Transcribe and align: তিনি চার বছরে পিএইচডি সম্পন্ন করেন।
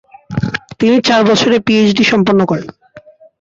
তিনি 0.79 0.97
চার 1.07 1.21
বছরে 1.29 1.57
পিএইচডি 1.65 2.03
সম্পন্ন 2.03 2.41
করেন। 2.45 2.67